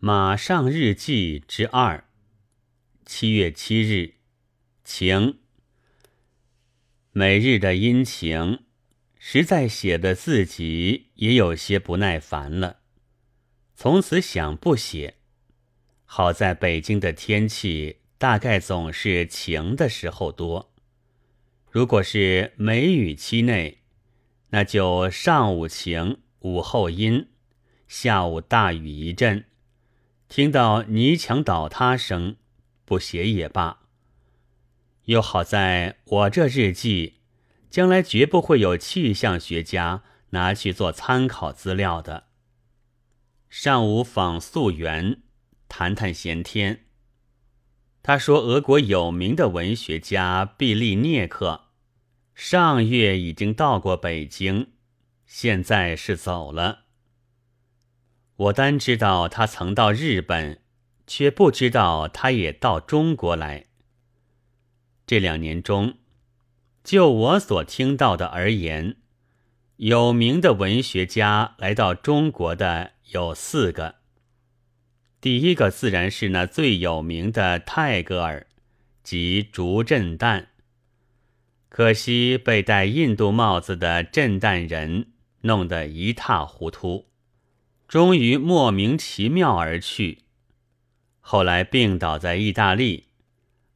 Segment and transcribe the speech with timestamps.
[0.00, 2.04] 马上日记之二，
[3.04, 4.14] 七月七日，
[4.84, 5.40] 晴。
[7.10, 8.60] 每日的阴晴，
[9.18, 12.76] 实在写的自己也有些不耐烦了。
[13.74, 15.16] 从此想不写。
[16.04, 20.72] 好在北京的天气大概总是晴的时候多。
[21.68, 23.78] 如果是梅雨期内，
[24.50, 27.26] 那就上午晴，午后阴，
[27.88, 29.44] 下午大雨一阵。
[30.28, 32.36] 听到泥墙倒塌声，
[32.84, 33.80] 不写也罢。
[35.04, 37.14] 又好在我这日记，
[37.70, 42.24] 将来绝不会有气象学家拿去做参考资料的。
[43.48, 45.22] 上午访溯源，
[45.66, 46.84] 谈谈闲天。
[48.02, 51.68] 他说，俄国有名的文学家毕利涅克，
[52.34, 54.72] 上月已经到过北京，
[55.24, 56.87] 现在是走了。
[58.38, 60.60] 我单知道他曾到日本，
[61.08, 63.64] 却不知道他也到中国来。
[65.04, 65.94] 这两年中，
[66.84, 68.94] 就我所听到的而言，
[69.78, 73.96] 有名的文学家来到中国的有四个。
[75.20, 78.46] 第一个自然是那最有名的泰戈尔，
[79.02, 80.46] 即竹震旦。
[81.68, 85.08] 可惜被戴印度帽子的震旦人
[85.40, 87.07] 弄得一塌糊涂。
[87.88, 90.18] 终于莫名其妙而去，
[91.20, 93.06] 后来病倒在意大利，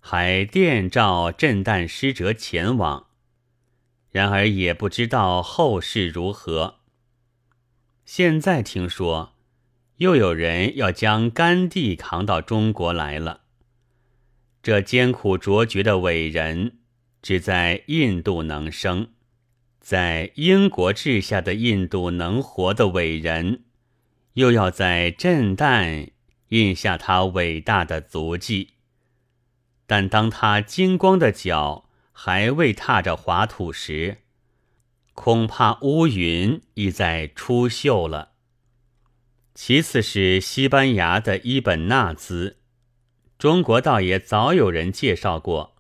[0.01, 3.07] 还电召震旦使者前往，
[4.11, 6.81] 然而也不知道后事如何。
[8.05, 9.33] 现在听说，
[9.97, 13.41] 又有人要将甘地扛到中国来了。
[14.63, 16.81] 这艰苦卓绝的伟人，
[17.23, 19.09] 只在印度能生，
[19.81, 23.65] 在英国治下的印度能活的伟人。
[24.35, 26.09] 又要在震旦
[26.49, 28.71] 印下他伟大的足迹，
[29.87, 34.19] 但当他金光的脚还未踏着华土时，
[35.15, 38.33] 恐怕乌云已在出岫了。
[39.55, 42.57] 其次是西班牙的伊本纳兹，
[43.39, 45.77] 中国倒也早有人介绍过，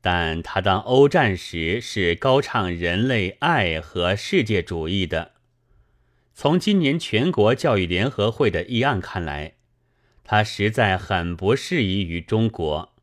[0.00, 5.32] 但他当欧战时是高唱人类爱和世界主义的。
[6.40, 9.54] 从今年全国教育联合会的议案看来，
[10.22, 12.94] 他实在很不适宜于中国。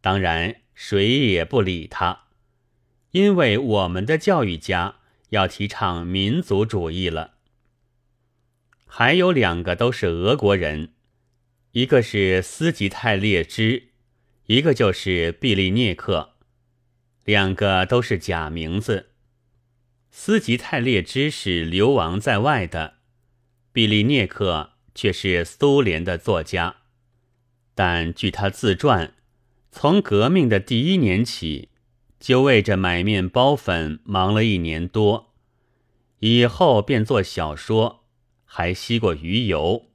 [0.00, 2.28] 当然，谁也不理他，
[3.10, 4.96] 因为我们的教育家
[5.28, 7.34] 要提倡民族主义了。
[8.86, 10.94] 还有两个都是俄国人，
[11.72, 13.88] 一个是斯吉泰列支，
[14.46, 16.30] 一个就是毕利涅克，
[17.24, 19.10] 两个都是假名字。
[20.16, 22.94] 斯吉泰列支是流亡在外的，
[23.72, 26.76] 毕利涅克却是苏联的作家。
[27.74, 29.12] 但据他自传，
[29.72, 31.70] 从革命的第一年起，
[32.20, 35.34] 就为着买面包粉忙了一年多，
[36.20, 38.04] 以后便做小说，
[38.44, 39.90] 还吸过鱼油。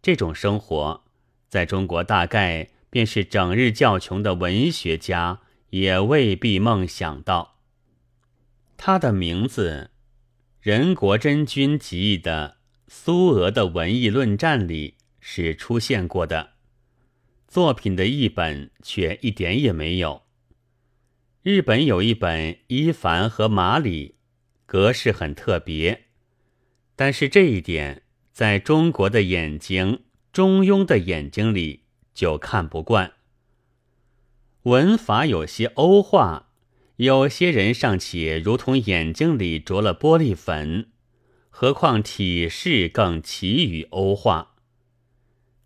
[0.00, 1.02] 这种生活，
[1.48, 5.40] 在中国大概便是整日较穷的文学家
[5.70, 7.59] 也未必梦想到。
[8.82, 9.90] 他的名字，
[10.58, 12.56] 任国真君集译的
[12.90, 16.52] 《苏俄的文艺论战》里是出现过的，
[17.46, 20.22] 作品的译本却一点也没有。
[21.42, 24.08] 日本有一本《伊凡和马里》，
[24.64, 26.06] 格式很特别，
[26.96, 31.82] 但是这一点在中国的眼睛、中庸的眼睛里
[32.14, 33.12] 就看不惯，
[34.62, 36.46] 文法有些欧化。
[37.00, 40.90] 有些人尚且如同眼睛里着了玻璃粉，
[41.48, 44.56] 何况体式更奇于欧化，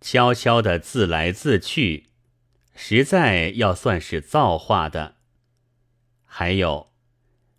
[0.00, 2.04] 悄悄的自来自去，
[2.76, 5.16] 实在要算是造化的。
[6.24, 6.92] 还有，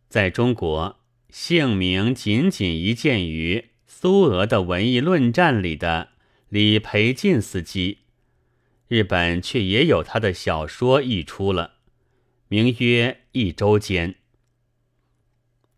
[0.08, 6.12] 在中国，姓名仅仅一见于苏俄的文艺论战里的
[6.48, 7.98] 李培进斯基，
[8.88, 11.75] 日本却也有他的小说译出了。
[12.48, 14.18] 名曰一周间，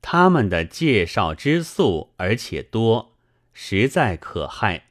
[0.01, 3.15] 他们的介绍之素而且多，
[3.53, 4.87] 实在可害。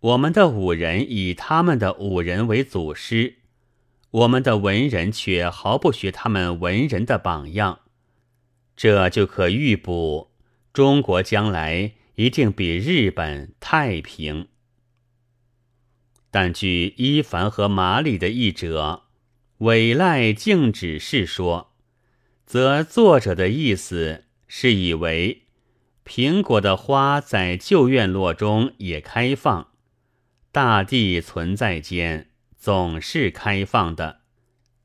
[0.00, 3.36] 我们的武人以他们的武人为祖师，
[4.10, 7.80] 我们的文人却毫不学他们文人的榜样，
[8.76, 10.30] 这就可预卜
[10.74, 14.48] 中国将来一定比日本太平。
[16.30, 19.04] 但据伊凡和马里的译者。
[19.58, 21.72] 委赖静止是说，
[22.44, 25.44] 则作者的意思是以为
[26.04, 29.68] 苹果的花在旧院落中也开放，
[30.52, 34.20] 大地存在间总是开放的，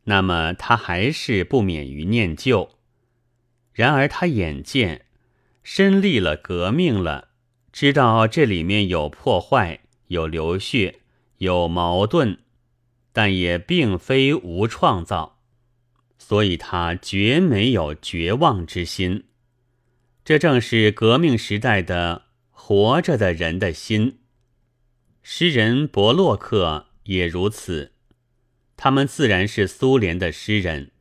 [0.05, 2.77] 那么他还是不免于念旧。
[3.73, 5.05] 然而他眼见
[5.63, 7.29] 身历了革命了，
[7.73, 11.01] 知道这里面有破坏、有流血、
[11.39, 12.39] 有矛盾，
[13.13, 15.39] 但也并非无创造，
[16.17, 19.25] 所以他绝没有绝望之心。
[20.23, 24.19] 这正是革命时代的活着的人的心。
[25.23, 27.91] 诗人伯洛克也如此，
[28.77, 30.91] 他们自然是苏联的诗人，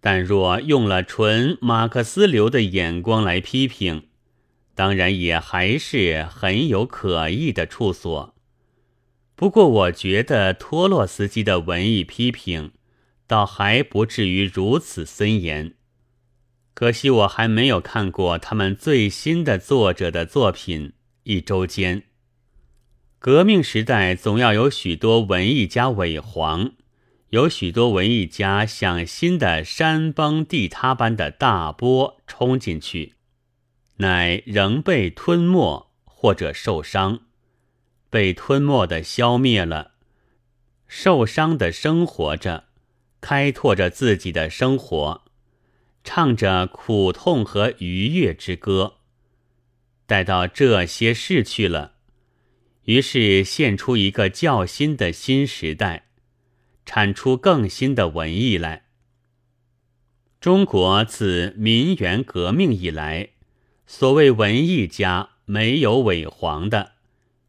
[0.00, 4.08] 但若用了纯马克思流的眼光来批评，
[4.74, 8.34] 当然也还是很有可疑的处所。
[9.40, 12.72] 不过，我觉得托洛斯基的文艺批评，
[13.26, 15.72] 倒还不至于如此森严。
[16.74, 20.92] 可惜我还没有看过他们最新的作者的作品。
[21.22, 22.02] 一周间。
[23.18, 26.72] 革命时代总要有许多文艺家伪黄，
[27.30, 33.14] 有许多文艺家像新的山崩地塌般的大波冲进去，
[33.96, 37.20] 乃仍被吞没或者受伤，
[38.10, 39.92] 被吞没的消灭了，
[40.88, 42.64] 受伤的生活着，
[43.20, 45.22] 开拓着自己的生活，
[46.02, 48.96] 唱着苦痛和愉悦之歌。
[50.06, 51.94] 待到这些逝去了。
[52.84, 56.08] 于是现出一个较新的新时代，
[56.84, 58.86] 产出更新的文艺来。
[60.40, 63.28] 中国自民园革命以来，
[63.86, 66.94] 所谓文艺家没有伪黄的，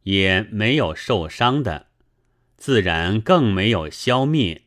[0.04, 1.88] 也没有受伤的，
[2.58, 4.64] 自然更没有消灭，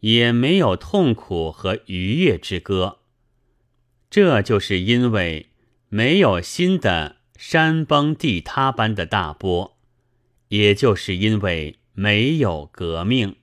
[0.00, 2.98] 也没有痛苦和愉悦之歌。
[4.10, 5.50] 这就是因为
[5.88, 9.76] 没有新的山崩地塌般的大波。
[10.48, 13.34] 也就是因为没有革命。